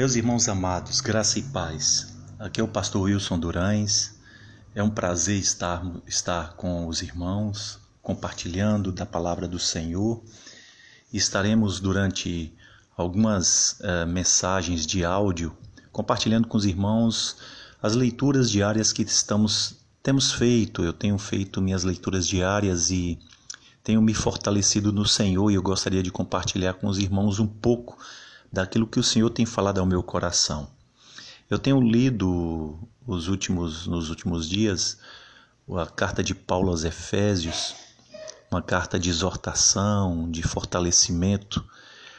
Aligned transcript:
Meus 0.00 0.16
irmãos 0.16 0.48
amados, 0.48 1.02
graça 1.02 1.38
e 1.38 1.42
paz. 1.42 2.14
Aqui 2.38 2.58
é 2.58 2.64
o 2.64 2.66
pastor 2.66 3.02
Wilson 3.02 3.38
Durães. 3.38 4.18
É 4.74 4.82
um 4.82 4.88
prazer 4.88 5.38
estar, 5.38 5.84
estar 6.06 6.54
com 6.54 6.86
os 6.86 7.02
irmãos, 7.02 7.78
compartilhando 8.00 8.92
da 8.92 9.04
palavra 9.04 9.46
do 9.46 9.58
Senhor. 9.58 10.22
Estaremos 11.12 11.80
durante 11.80 12.50
algumas 12.96 13.78
uh, 13.80 14.06
mensagens 14.08 14.86
de 14.86 15.04
áudio 15.04 15.54
compartilhando 15.92 16.48
com 16.48 16.56
os 16.56 16.64
irmãos 16.64 17.36
as 17.82 17.94
leituras 17.94 18.50
diárias 18.50 18.94
que 18.94 19.02
estamos 19.02 19.84
temos 20.02 20.32
feito. 20.32 20.82
Eu 20.82 20.94
tenho 20.94 21.18
feito 21.18 21.60
minhas 21.60 21.84
leituras 21.84 22.26
diárias 22.26 22.90
e 22.90 23.18
tenho 23.84 24.00
me 24.00 24.14
fortalecido 24.14 24.94
no 24.94 25.04
Senhor 25.04 25.50
e 25.50 25.56
eu 25.56 25.62
gostaria 25.62 26.02
de 26.02 26.10
compartilhar 26.10 26.72
com 26.72 26.86
os 26.86 26.98
irmãos 26.98 27.38
um 27.38 27.46
pouco 27.46 27.98
daquilo 28.52 28.86
que 28.86 28.98
o 28.98 29.04
Senhor 29.04 29.30
tem 29.30 29.46
falado 29.46 29.78
ao 29.78 29.86
meu 29.86 30.02
coração. 30.02 30.68
Eu 31.48 31.58
tenho 31.58 31.80
lido 31.80 32.78
os 33.06 33.28
últimos, 33.28 33.86
nos 33.86 34.10
últimos 34.10 34.48
dias 34.48 34.98
a 35.76 35.86
carta 35.86 36.22
de 36.22 36.34
Paulo 36.34 36.70
aos 36.70 36.84
Efésios, 36.84 37.74
uma 38.50 38.60
carta 38.60 38.98
de 38.98 39.08
exortação, 39.08 40.28
de 40.30 40.42
fortalecimento 40.42 41.64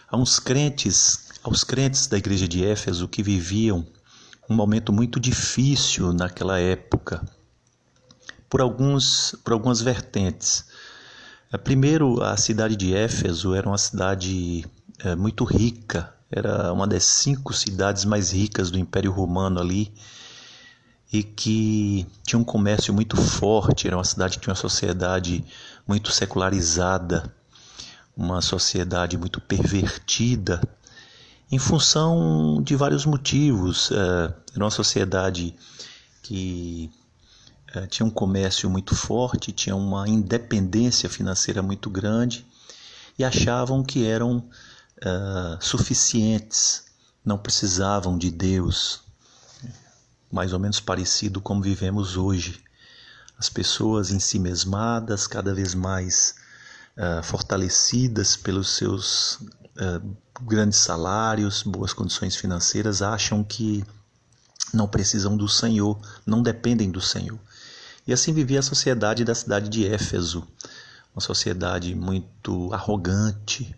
a 0.10 0.18
uns 0.18 0.40
crentes, 0.40 1.30
aos 1.44 1.64
crentes 1.64 2.08
da 2.08 2.18
igreja 2.18 2.48
de 2.48 2.64
Éfeso 2.64 3.08
que 3.08 3.22
viviam 3.22 3.86
um 4.50 4.56
momento 4.56 4.94
muito 4.94 5.20
difícil 5.20 6.14
naquela 6.14 6.60
época, 6.60 7.22
por 8.50 8.62
alguns 8.62 9.36
por 9.44 9.54
algumas 9.54 9.82
vertentes. 9.82 10.66
Primeiro, 11.64 12.24
a 12.24 12.38
cidade 12.38 12.78
de 12.78 12.94
Éfeso 12.94 13.54
era 13.54 13.68
uma 13.68 13.78
cidade 13.78 14.66
é, 15.00 15.16
muito 15.16 15.44
rica, 15.44 16.14
era 16.32 16.72
uma 16.72 16.88
das 16.88 17.04
cinco 17.04 17.54
cidades 17.54 18.06
mais 18.06 18.32
ricas 18.32 18.72
do 18.72 18.80
Império 18.80 19.12
Romano 19.12 19.60
ali 19.60 19.94
e 21.12 21.24
que 21.24 22.08
tinha 22.26 22.40
um 22.40 22.44
comércio 22.44 22.94
muito 22.94 23.18
forte, 23.18 23.86
era 23.86 23.98
uma 23.98 24.04
cidade 24.04 24.38
que 24.38 24.44
tinha 24.44 24.54
uma 24.54 24.60
sociedade 24.60 25.44
muito 25.86 26.10
secularizada, 26.10 27.36
uma 28.16 28.42
sociedade 28.42 29.18
muito 29.18 29.42
pervertida, 29.42 30.62
em 31.52 31.60
função 31.60 32.62
de 32.64 32.78
vários 32.78 33.06
motivos. 33.06 33.92
É, 33.92 34.34
era 34.56 34.64
uma 34.64 34.72
sociedade 34.72 35.54
que 36.24 36.90
é, 37.74 37.86
tinha 37.88 38.06
um 38.06 38.10
comércio 38.10 38.70
muito 38.70 38.96
forte, 38.96 39.52
tinha 39.52 39.76
uma 39.76 40.08
independência 40.08 41.10
financeira 41.10 41.62
muito 41.62 41.90
grande 41.90 42.46
e 43.20 43.26
achavam 43.26 43.84
que 43.84 44.06
eram 44.06 44.46
uh, 45.04 45.64
suficientes, 45.64 46.84
não 47.24 47.38
precisavam 47.38 48.18
de 48.18 48.32
Deus, 48.32 49.02
mais 50.32 50.54
ou 50.54 50.60
menos 50.60 50.80
parecido 50.80 51.42
como 51.42 51.62
vivemos 51.62 52.18
hoje. 52.18 52.62
As 53.38 53.50
pessoas 53.50 54.12
em 54.12 54.20
si 54.20 54.40
mesmadas, 54.40 55.28
cada 55.28 55.54
vez 55.54 55.74
mais 55.74 56.36
uh, 56.98 57.24
fortalecidas 57.24 58.36
pelos 58.36 58.70
seus 58.76 59.34
uh, 59.36 60.16
grandes 60.44 60.80
salários, 60.80 61.64
boas 61.64 61.94
condições 61.94 62.36
financeiras, 62.36 63.02
acham 63.02 63.44
que 63.44 63.84
não 64.74 64.88
precisam 64.88 65.36
do 65.36 65.48
Senhor, 65.48 66.00
não 66.26 66.42
dependem 66.42 66.90
do 66.90 67.02
Senhor. 67.02 67.40
E 68.08 68.14
assim 68.14 68.34
vivia 68.34 68.60
a 68.60 68.64
sociedade 68.64 69.24
da 69.24 69.36
cidade 69.36 69.70
de 69.70 69.86
Éfeso, 69.86 70.48
uma 71.14 71.22
sociedade 71.22 71.94
muito 71.94 72.74
arrogante, 72.74 73.76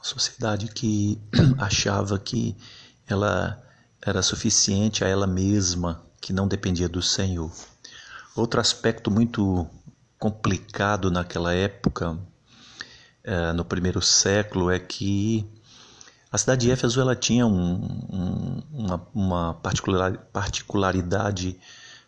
uma 0.00 0.04
sociedade 0.04 0.68
que 0.68 1.20
achava 1.60 2.18
que 2.18 2.56
ela 3.06 3.62
era 4.00 4.22
suficiente 4.22 5.04
a 5.04 5.08
ela 5.08 5.26
mesma, 5.26 6.02
que 6.20 6.32
não 6.32 6.48
dependia 6.48 6.88
do 6.88 7.02
Senhor. 7.02 7.52
Outro 8.34 8.60
aspecto 8.60 9.10
muito 9.10 9.68
complicado 10.18 11.10
naquela 11.10 11.52
época, 11.52 12.18
é, 13.22 13.52
no 13.52 13.64
primeiro 13.64 14.00
século, 14.00 14.70
é 14.70 14.78
que 14.78 15.46
a 16.32 16.38
cidade 16.38 16.62
de 16.62 16.70
Éfeso 16.70 16.98
ela 17.00 17.14
tinha 17.14 17.46
um, 17.46 17.74
um, 18.10 18.62
uma, 18.72 19.06
uma 19.14 19.54
particularidade 20.32 21.58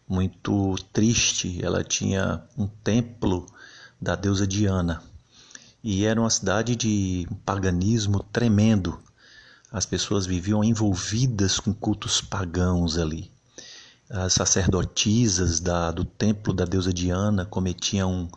muito 0.09 0.77
triste. 0.93 1.63
Ela 1.63 1.85
tinha 1.85 2.43
um 2.57 2.67
templo 2.67 3.47
da 4.01 4.15
deusa 4.15 4.47
Diana 4.47 5.03
e 5.83 6.05
era 6.05 6.21
uma 6.21 6.31
cidade 6.31 6.77
de 6.77 7.27
paganismo 7.45 8.23
tremendo. 8.33 8.99
As 9.71 9.87
pessoas 9.87 10.27
viviam 10.27 10.63
envolvidas 10.63 11.59
com 11.59 11.73
cultos 11.73 12.21
pagãos 12.21 12.99
ali. 12.99 13.31
As 14.09 14.35
sacerdotisas 14.35 15.59
da, 15.59 15.91
do 15.91 16.05
templo 16.05 16.53
da 16.53 16.65
deusa 16.65 16.93
Diana 16.93 17.47
cometiam 17.47 18.31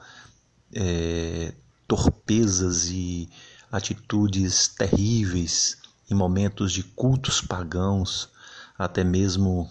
é, 0.74 1.54
torpezas 1.88 2.88
e 2.90 3.30
atitudes 3.72 4.70
terríveis 4.70 5.78
em 6.10 6.14
momentos 6.14 6.72
de 6.72 6.84
cultos 6.84 7.42
pagãos, 7.42 8.30
até 8.78 9.04
mesmo 9.04 9.70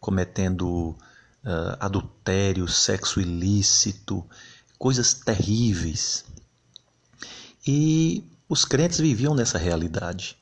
cometendo 0.00 0.90
uh, 1.44 1.76
adultério, 1.80 2.68
sexo 2.68 3.20
ilícito, 3.20 4.24
coisas 4.78 5.14
terríveis. 5.14 6.24
E 7.66 8.24
os 8.48 8.64
crentes 8.64 9.00
viviam 9.00 9.34
nessa 9.34 9.58
realidade, 9.58 10.36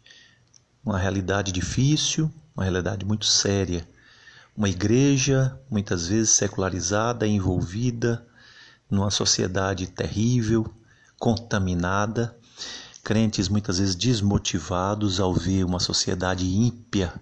uma 0.84 0.98
realidade 0.98 1.52
difícil, 1.52 2.30
uma 2.54 2.64
realidade 2.64 3.04
muito 3.06 3.24
séria. 3.24 3.88
Uma 4.54 4.68
igreja 4.68 5.58
muitas 5.70 6.06
vezes 6.06 6.30
secularizada, 6.30 7.26
envolvida 7.26 8.26
numa 8.90 9.10
sociedade 9.10 9.86
terrível, 9.86 10.70
contaminada, 11.18 12.36
crentes 13.02 13.48
muitas 13.48 13.78
vezes 13.78 13.94
desmotivados 13.94 15.18
ao 15.18 15.32
ver 15.32 15.64
uma 15.64 15.80
sociedade 15.80 16.46
ímpia 16.46 17.12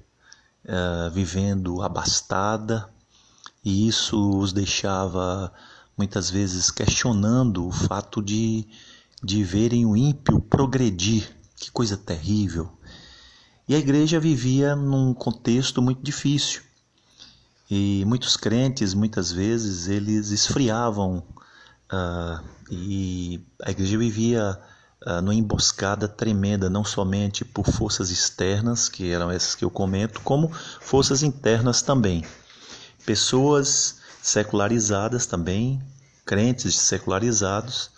uh, 0.65 1.11
vivendo 1.13 1.81
abastada, 1.81 2.89
e 3.65 3.87
isso 3.87 4.39
os 4.39 4.53
deixava 4.53 5.53
muitas 5.97 6.29
vezes 6.29 6.71
questionando 6.73 7.69
o 7.69 7.71
fato 7.73 8.21
de 8.21 8.67
de 9.23 9.45
verem 9.45 9.87
o 9.87 9.97
ímpio 9.97 10.41
progredir. 10.41 11.29
Que 11.57 11.71
coisa 11.71 11.97
terrível! 11.97 12.71
E 13.69 13.75
a 13.75 13.79
igreja 13.79 14.19
vivia 14.19 14.75
num 14.75 15.15
contexto 15.15 15.81
muito 15.81 16.03
difícil. 16.03 16.63
E 17.71 18.05
muitos 18.05 18.37
crentes, 18.37 18.93
muitas 18.93 19.31
vezes, 19.31 19.87
eles 19.89 20.31
esfriavam 20.31 21.23
uh, 21.93 22.45
e 22.71 23.41
a 23.63 23.71
igreja 23.71 23.97
vivia 23.97 24.59
uh, 25.07 25.23
numa 25.23 25.35
emboscada 25.35 26.09
tremenda, 26.09 26.69
não 26.69 26.85
somente 26.85 27.45
por 27.45 27.65
forças 27.65 28.11
externas, 28.11 28.89
que 28.89 29.11
eram 29.11 29.31
essas 29.31 29.55
que 29.55 29.65
eu 29.65 29.71
comento, 29.71 30.21
como 30.21 30.51
forças 30.81 31.23
internas 31.23 31.81
também. 31.81 32.25
Pessoas 33.07 34.01
secularizadas 34.21 35.25
também, 35.27 35.81
crentes 36.27 36.77
secularizados, 36.77 37.91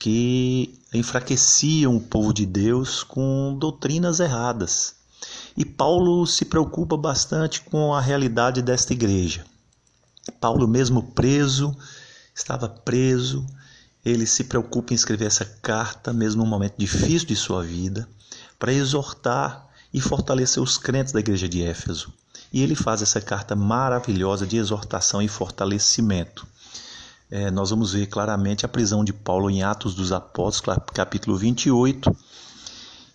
que 0.00 0.80
enfraqueciam 0.94 1.94
o 1.94 2.00
povo 2.00 2.32
de 2.32 2.46
Deus 2.46 3.04
com 3.04 3.54
doutrinas 3.60 4.18
erradas. 4.18 4.94
E 5.54 5.62
Paulo 5.62 6.26
se 6.26 6.46
preocupa 6.46 6.96
bastante 6.96 7.60
com 7.60 7.94
a 7.94 8.00
realidade 8.00 8.62
desta 8.62 8.94
igreja. 8.94 9.44
Paulo, 10.40 10.66
mesmo 10.66 11.02
preso, 11.02 11.76
estava 12.34 12.66
preso, 12.66 13.44
ele 14.02 14.26
se 14.26 14.44
preocupa 14.44 14.94
em 14.94 14.96
escrever 14.96 15.26
essa 15.26 15.44
carta, 15.44 16.14
mesmo 16.14 16.42
num 16.42 16.48
momento 16.48 16.76
difícil 16.78 17.28
de 17.28 17.36
sua 17.36 17.62
vida, 17.62 18.08
para 18.58 18.72
exortar 18.72 19.68
e 19.92 20.00
fortalecer 20.00 20.62
os 20.62 20.78
crentes 20.78 21.12
da 21.12 21.20
igreja 21.20 21.46
de 21.46 21.62
Éfeso. 21.62 22.10
E 22.50 22.62
ele 22.62 22.74
faz 22.74 23.02
essa 23.02 23.20
carta 23.20 23.54
maravilhosa 23.54 24.46
de 24.46 24.56
exortação 24.56 25.20
e 25.20 25.28
fortalecimento 25.28 26.46
é, 27.30 27.48
nós 27.50 27.70
vamos 27.70 27.92
ver 27.92 28.06
claramente 28.06 28.66
a 28.66 28.68
prisão 28.68 29.04
de 29.04 29.12
Paulo 29.12 29.48
em 29.48 29.62
Atos 29.62 29.94
dos 29.94 30.10
Apóstolos, 30.10 30.82
capítulo 30.92 31.36
28. 31.36 32.14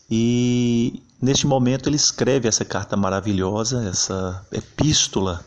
E 0.09 1.03
neste 1.21 1.45
momento 1.45 1.89
ele 1.89 1.97
escreve 1.97 2.47
essa 2.47 2.63
carta 2.63 2.95
maravilhosa, 2.95 3.83
essa 3.83 4.45
epístola 4.53 5.43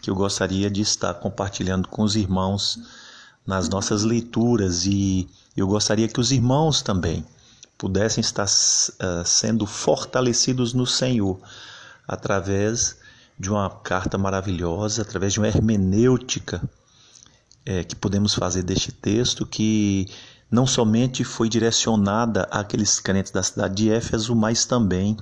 que 0.00 0.08
eu 0.08 0.14
gostaria 0.14 0.70
de 0.70 0.82
estar 0.82 1.14
compartilhando 1.14 1.88
com 1.88 2.02
os 2.02 2.14
irmãos 2.14 2.78
nas 3.44 3.68
nossas 3.68 4.04
leituras 4.04 4.86
e 4.86 5.28
eu 5.56 5.66
gostaria 5.66 6.06
que 6.06 6.20
os 6.20 6.30
irmãos 6.30 6.80
também 6.80 7.26
pudessem 7.76 8.20
estar 8.20 8.44
uh, 8.46 9.24
sendo 9.24 9.66
fortalecidos 9.66 10.72
no 10.72 10.86
Senhor 10.86 11.40
através 12.06 12.96
de 13.36 13.50
uma 13.50 13.68
carta 13.68 14.16
maravilhosa, 14.16 15.02
através 15.02 15.32
de 15.32 15.40
uma 15.40 15.48
hermenêutica 15.48 16.62
é, 17.64 17.84
que 17.84 17.94
podemos 17.94 18.34
fazer 18.34 18.62
deste 18.62 18.92
texto 18.92 19.46
que 19.46 20.08
não 20.50 20.66
somente 20.66 21.24
foi 21.24 21.48
direcionada 21.48 22.42
àqueles 22.50 23.00
crentes 23.00 23.32
da 23.32 23.42
cidade 23.42 23.74
de 23.74 23.90
Éfeso, 23.90 24.34
mas 24.34 24.64
também 24.64 25.16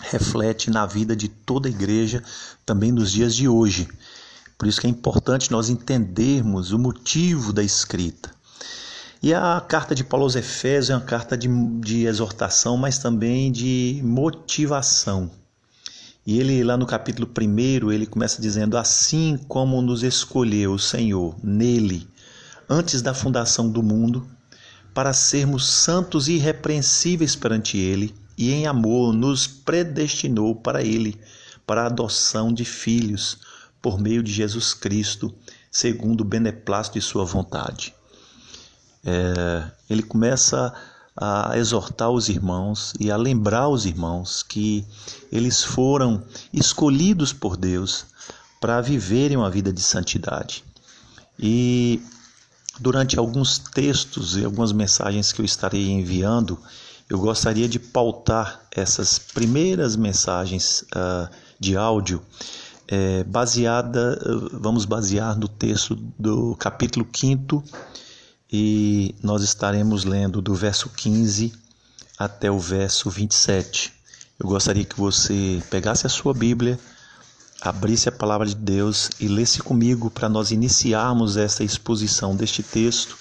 reflete 0.00 0.70
na 0.70 0.86
vida 0.86 1.16
de 1.16 1.28
toda 1.28 1.68
a 1.68 1.70
igreja 1.70 2.22
também 2.64 2.92
nos 2.92 3.10
dias 3.10 3.34
de 3.34 3.48
hoje. 3.48 3.88
Por 4.56 4.68
isso 4.68 4.80
que 4.80 4.86
é 4.86 4.90
importante 4.90 5.50
nós 5.50 5.68
entendermos 5.68 6.72
o 6.72 6.78
motivo 6.78 7.52
da 7.52 7.62
escrita. 7.62 8.30
E 9.22 9.34
a 9.34 9.60
carta 9.60 9.94
de 9.94 10.04
Paulo 10.04 10.24
aos 10.24 10.36
Efésios 10.36 10.90
é 10.90 10.94
uma 10.94 11.04
carta 11.04 11.36
de, 11.36 11.48
de 11.80 12.06
exortação, 12.06 12.76
mas 12.76 12.98
também 12.98 13.50
de 13.50 14.00
motivação. 14.04 15.30
E 16.26 16.40
ele, 16.40 16.64
lá 16.64 16.76
no 16.76 16.86
capítulo 16.86 17.30
1, 17.30 17.92
ele 17.92 18.04
começa 18.04 18.42
dizendo: 18.42 18.76
Assim 18.76 19.38
como 19.46 19.80
nos 19.80 20.02
escolheu 20.02 20.72
o 20.72 20.78
Senhor 20.78 21.36
nele, 21.40 22.08
antes 22.68 23.00
da 23.00 23.14
fundação 23.14 23.70
do 23.70 23.80
mundo, 23.80 24.26
para 24.92 25.12
sermos 25.12 25.68
santos 25.68 26.26
e 26.26 26.32
irrepreensíveis 26.32 27.36
perante 27.36 27.78
ele, 27.78 28.12
e 28.36 28.50
em 28.50 28.66
amor 28.66 29.12
nos 29.12 29.46
predestinou 29.46 30.56
para 30.56 30.82
ele, 30.82 31.20
para 31.64 31.82
a 31.82 31.86
adoção 31.86 32.52
de 32.52 32.64
filhos, 32.64 33.38
por 33.80 34.00
meio 34.00 34.20
de 34.20 34.32
Jesus 34.32 34.74
Cristo, 34.74 35.32
segundo 35.70 36.22
o 36.22 36.24
beneplácito 36.24 36.98
de 36.98 37.04
sua 37.04 37.24
vontade. 37.24 37.94
É, 39.04 39.70
ele 39.88 40.02
começa 40.02 40.74
exortar 41.54 42.10
os 42.10 42.28
irmãos 42.28 42.92
e 43.00 43.10
a 43.10 43.16
lembrar 43.16 43.68
os 43.68 43.86
irmãos 43.86 44.42
que 44.42 44.84
eles 45.32 45.62
foram 45.62 46.22
escolhidos 46.52 47.32
por 47.32 47.56
Deus 47.56 48.06
para 48.60 48.80
viverem 48.80 49.36
uma 49.36 49.50
vida 49.50 49.72
de 49.72 49.80
santidade. 49.80 50.64
E 51.38 52.02
durante 52.78 53.18
alguns 53.18 53.58
textos 53.58 54.36
e 54.36 54.44
algumas 54.44 54.72
mensagens 54.72 55.32
que 55.32 55.40
eu 55.40 55.44
estarei 55.44 55.90
enviando, 55.90 56.58
eu 57.08 57.18
gostaria 57.18 57.68
de 57.68 57.78
pautar 57.78 58.60
essas 58.70 59.18
primeiras 59.18 59.96
mensagens 59.96 60.82
uh, 60.94 61.30
de 61.58 61.76
áudio 61.76 62.22
é, 62.88 63.24
baseada, 63.24 64.18
vamos 64.52 64.84
basear 64.84 65.36
no 65.36 65.48
texto 65.48 65.96
do 66.18 66.54
capítulo 66.56 67.06
5 67.12 67.62
e 68.50 69.14
nós 69.22 69.42
estaremos 69.42 70.04
lendo 70.04 70.40
do 70.40 70.54
verso 70.54 70.88
15 70.90 71.52
até 72.18 72.50
o 72.50 72.58
verso 72.58 73.10
27. 73.10 73.92
Eu 74.38 74.48
gostaria 74.48 74.84
que 74.84 74.98
você 74.98 75.62
pegasse 75.70 76.06
a 76.06 76.10
sua 76.10 76.32
Bíblia, 76.32 76.78
abrisse 77.60 78.08
a 78.08 78.12
palavra 78.12 78.46
de 78.46 78.54
Deus 78.54 79.10
e 79.18 79.28
lesse 79.28 79.60
comigo 79.60 80.10
para 80.10 80.28
nós 80.28 80.50
iniciarmos 80.50 81.36
essa 81.36 81.64
exposição 81.64 82.36
deste 82.36 82.62
texto 82.62 83.16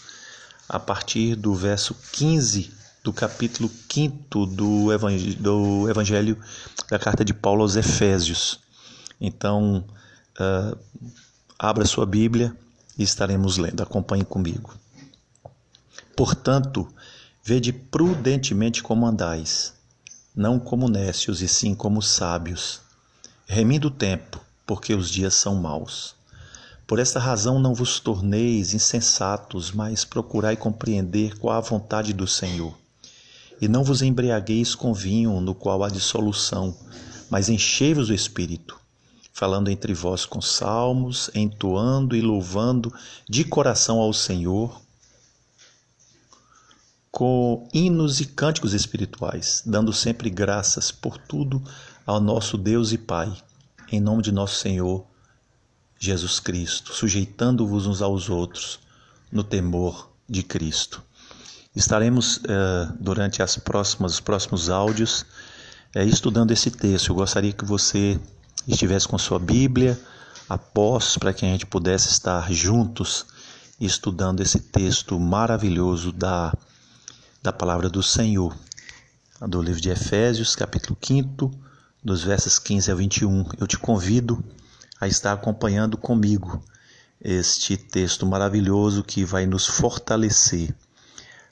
a 0.67 0.79
partir 0.79 1.35
do 1.35 1.53
verso 1.53 1.95
15 2.11 2.71
do 3.03 3.13
capítulo 3.13 3.69
5 3.91 4.45
do 4.47 4.91
evangelho, 4.91 5.35
do 5.35 5.89
evangelho 5.89 6.37
da 6.89 6.97
carta 6.97 7.23
de 7.23 7.33
Paulo 7.33 7.61
aos 7.61 7.75
Efésios. 7.75 8.59
Então, 9.21 9.85
uh, 10.39 10.77
abra 11.57 11.85
sua 11.85 12.05
Bíblia 12.05 12.55
e 12.97 13.03
estaremos 13.03 13.57
lendo. 13.57 13.83
Acompanhe 13.83 14.25
comigo. 14.25 14.73
Portanto, 16.15 16.87
vede 17.43 17.73
prudentemente 17.73 18.81
como 18.81 19.05
andais, 19.05 19.73
não 20.33 20.57
como 20.57 20.87
nécios 20.87 21.41
e 21.41 21.47
sim 21.47 21.75
como 21.75 22.01
sábios, 22.01 22.79
remindo 23.45 23.89
o 23.89 23.91
tempo, 23.91 24.39
porque 24.65 24.93
os 24.93 25.09
dias 25.09 25.33
são 25.33 25.55
maus. 25.55 26.15
Por 26.87 26.99
esta 26.99 27.19
razão 27.19 27.59
não 27.59 27.73
vos 27.73 27.99
torneis 27.99 28.73
insensatos, 28.73 29.71
mas 29.71 30.05
procurai 30.05 30.55
compreender 30.55 31.37
qual 31.37 31.57
a 31.57 31.59
vontade 31.59 32.13
do 32.13 32.27
Senhor. 32.27 32.73
E 33.59 33.67
não 33.67 33.83
vos 33.83 34.01
embriagueis 34.01 34.73
com 34.73 34.93
vinho, 34.93 35.41
no 35.41 35.53
qual 35.53 35.83
há 35.83 35.89
dissolução, 35.89 36.73
mas 37.29 37.49
enchei-vos 37.49 38.09
o 38.09 38.13
Espírito, 38.13 38.79
falando 39.33 39.69
entre 39.69 39.93
vós 39.93 40.25
com 40.25 40.41
salmos, 40.41 41.29
entoando 41.35 42.15
e 42.15 42.21
louvando 42.21 42.93
de 43.29 43.43
coração 43.43 43.99
ao 43.99 44.13
Senhor, 44.13 44.84
com 47.15 47.65
hinos 47.73 48.19
e 48.19 48.25
cânticos 48.25 48.73
espirituais, 48.73 49.63
dando 49.65 49.93
sempre 49.93 50.29
graças 50.29 50.91
por 50.91 51.17
tudo 51.17 51.63
ao 52.05 52.19
nosso 52.19 52.57
Deus 52.57 52.91
e 52.91 52.97
Pai, 52.97 53.33
em 53.89 54.01
nome 54.01 54.21
de 54.21 54.33
nosso 54.33 54.55
Senhor 54.55 55.07
Jesus 55.97 56.41
Cristo, 56.41 56.93
sujeitando-vos 56.93 57.87
uns 57.87 58.01
aos 58.01 58.29
outros 58.29 58.81
no 59.31 59.45
temor 59.45 60.11
de 60.27 60.43
Cristo. 60.43 61.01
Estaremos 61.73 62.41
eh, 62.43 62.89
durante 62.99 63.41
as 63.41 63.55
próximas, 63.55 64.15
os 64.15 64.19
próximos 64.19 64.69
áudios 64.69 65.25
eh, 65.95 66.03
estudando 66.03 66.51
esse 66.51 66.69
texto. 66.69 67.11
Eu 67.11 67.15
gostaria 67.15 67.53
que 67.53 67.63
você 67.63 68.19
estivesse 68.67 69.07
com 69.07 69.17
sua 69.17 69.39
Bíblia 69.39 69.97
após, 70.49 71.17
para 71.17 71.31
que 71.31 71.45
a 71.45 71.49
gente 71.49 71.65
pudesse 71.65 72.09
estar 72.09 72.51
juntos 72.51 73.25
estudando 73.79 74.41
esse 74.41 74.59
texto 74.59 75.17
maravilhoso 75.17 76.11
da 76.11 76.53
da 77.45 77.53
palavra 77.53 77.87
do 77.87 78.01
Senhor, 78.01 78.57
do 79.39 79.61
livro 79.61 79.79
de 79.79 79.91
Efésios, 79.91 80.55
capítulo 80.55 80.97
5, 80.99 81.51
dos 82.03 82.23
versos 82.23 82.57
15 82.57 82.91
a 82.91 82.95
21. 82.95 83.45
Eu 83.59 83.67
te 83.67 83.77
convido 83.77 84.43
a 84.99 85.07
estar 85.07 85.31
acompanhando 85.31 85.95
comigo 85.95 86.59
este 87.21 87.77
texto 87.77 88.25
maravilhoso 88.25 89.03
que 89.03 89.23
vai 89.23 89.45
nos 89.45 89.67
fortalecer 89.67 90.75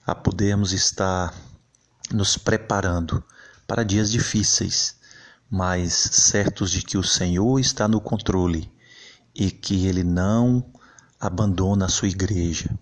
a 0.03 0.15
podermos 0.15 0.71
estar 0.71 1.31
nos 2.11 2.37
preparando 2.37 3.23
para 3.67 3.83
dias 3.83 4.09
difíceis, 4.09 4.95
mas 5.47 5.93
certos 5.93 6.71
de 6.71 6.81
que 6.81 6.97
o 6.97 7.03
Senhor 7.03 7.59
está 7.59 7.87
no 7.87 8.01
controle 8.01 8.67
e 9.35 9.51
que 9.51 9.85
Ele 9.85 10.03
não 10.03 10.65
abandona 11.19 11.85
a 11.85 11.89
sua 11.89 12.07
igreja 12.07 12.75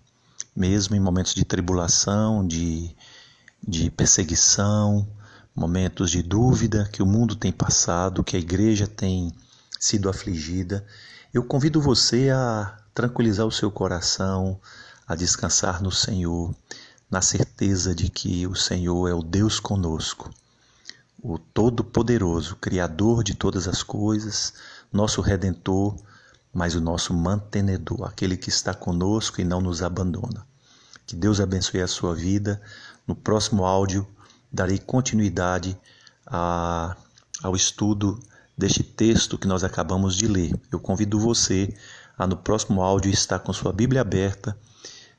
mesmo 0.54 0.94
em 0.94 1.00
momentos 1.00 1.34
de 1.34 1.44
tribulação, 1.44 2.46
de, 2.46 2.94
de 3.66 3.90
perseguição, 3.90 5.08
momentos 5.54 6.10
de 6.10 6.22
dúvida 6.22 6.88
que 6.92 7.02
o 7.02 7.06
mundo 7.06 7.34
tem 7.34 7.50
passado, 7.50 8.22
que 8.22 8.36
a 8.36 8.40
igreja 8.40 8.86
tem 8.86 9.32
sido 9.80 10.08
afligida, 10.08 10.84
eu 11.32 11.42
convido 11.42 11.80
você 11.80 12.30
a 12.30 12.76
tranquilizar 12.94 13.46
o 13.46 13.52
seu 13.52 13.70
coração, 13.70 14.60
a 15.06 15.14
descansar 15.14 15.82
no 15.82 15.90
Senhor, 15.90 16.54
na 17.10 17.22
certeza 17.22 17.94
de 17.94 18.08
que 18.10 18.46
o 18.46 18.54
Senhor 18.54 19.08
é 19.08 19.14
o 19.14 19.22
Deus 19.22 19.58
conosco, 19.58 20.30
o 21.22 21.38
Todo-Poderoso, 21.38 22.56
Criador 22.56 23.24
de 23.24 23.34
todas 23.34 23.66
as 23.66 23.82
coisas, 23.82 24.54
nosso 24.92 25.20
Redentor 25.20 25.96
mas 26.52 26.74
o 26.74 26.80
nosso 26.80 27.14
mantenedor, 27.14 28.04
aquele 28.04 28.36
que 28.36 28.50
está 28.50 28.74
conosco 28.74 29.40
e 29.40 29.44
não 29.44 29.60
nos 29.60 29.82
abandona. 29.82 30.46
Que 31.12 31.16
Deus 31.16 31.40
abençoe 31.40 31.82
a 31.82 31.86
sua 31.86 32.14
vida. 32.14 32.58
No 33.06 33.14
próximo 33.14 33.66
áudio, 33.66 34.08
darei 34.50 34.78
continuidade 34.78 35.78
a, 36.26 36.96
ao 37.42 37.54
estudo 37.54 38.18
deste 38.56 38.82
texto 38.82 39.36
que 39.36 39.46
nós 39.46 39.62
acabamos 39.62 40.16
de 40.16 40.26
ler. 40.26 40.58
Eu 40.70 40.80
convido 40.80 41.20
você 41.20 41.76
a, 42.16 42.26
no 42.26 42.34
próximo 42.34 42.80
áudio, 42.80 43.12
estar 43.12 43.40
com 43.40 43.52
sua 43.52 43.74
Bíblia 43.74 44.00
aberta 44.00 44.56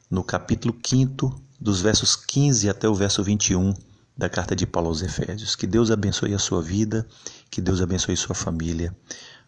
no 0.10 0.24
capítulo 0.24 0.76
5, 0.84 1.40
dos 1.60 1.80
versos 1.80 2.16
15 2.16 2.68
até 2.72 2.90
o 2.90 2.96
verso 2.96 3.24
21 3.24 3.76
da 4.18 4.28
carta 4.28 4.56
de 4.56 4.66
Paulo 4.66 4.90
aos 4.90 5.04
Efésios. 5.04 5.56
Que 5.56 5.68
Deus 5.68 5.92
abençoe 5.92 6.34
a 6.34 6.40
sua 6.40 6.64
vida, 6.64 7.08
que 7.52 7.62
Deus 7.62 7.84
abençoe 7.84 8.18
sua 8.18 8.34
família. 8.34 8.98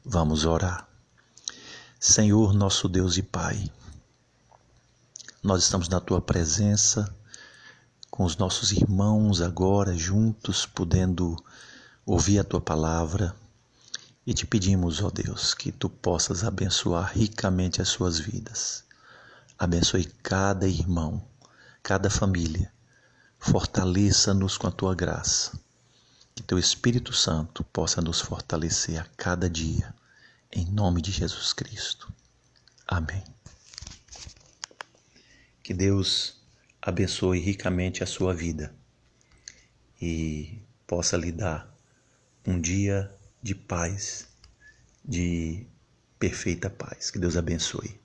Vamos 0.06 0.46
orar. 0.46 0.88
Senhor, 2.00 2.54
nosso 2.54 2.88
Deus 2.88 3.18
e 3.18 3.24
Pai, 3.24 3.68
nós 5.46 5.62
estamos 5.62 5.88
na 5.88 6.00
tua 6.00 6.20
presença, 6.20 7.16
com 8.10 8.24
os 8.24 8.36
nossos 8.36 8.72
irmãos 8.72 9.42
agora 9.42 9.96
juntos, 9.96 10.66
podendo 10.66 11.38
ouvir 12.04 12.40
a 12.40 12.44
tua 12.44 12.60
palavra 12.60 13.36
e 14.26 14.34
te 14.34 14.48
pedimos, 14.48 15.04
ó 15.04 15.12
Deus, 15.12 15.54
que 15.54 15.72
tu 15.72 15.88
possas 15.88 16.44
abençoar 16.44 17.12
ricamente 17.16 17.80
as 17.80 17.90
suas 17.90 18.18
vidas. 18.18 18.84
Abençoe 19.56 20.06
cada 20.24 20.68
irmão, 20.68 21.24
cada 21.84 22.10
família. 22.10 22.74
Fortaleça-nos 23.38 24.58
com 24.58 24.66
a 24.66 24.72
tua 24.72 24.96
graça. 24.96 25.60
Que 26.34 26.42
teu 26.42 26.58
Espírito 26.58 27.14
Santo 27.14 27.64
possa 27.66 28.02
nos 28.02 28.20
fortalecer 28.20 29.00
a 29.00 29.06
cada 29.16 29.48
dia 29.48 29.94
em 30.52 30.66
nome 30.66 31.04
de 31.04 31.12
Jesus 31.12 31.54
Cristo. 31.54 32.12
Amém. 32.88 33.24
Que 35.66 35.74
Deus 35.74 36.40
abençoe 36.80 37.40
ricamente 37.40 38.04
a 38.04 38.06
sua 38.06 38.36
vida 38.36 38.72
e 40.00 40.60
possa 40.86 41.18
lhe 41.18 41.32
dar 41.32 41.76
um 42.46 42.62
dia 42.62 43.12
de 43.42 43.56
paz, 43.56 44.28
de 45.04 45.66
perfeita 46.20 46.70
paz. 46.70 47.10
Que 47.10 47.18
Deus 47.18 47.36
abençoe. 47.36 48.00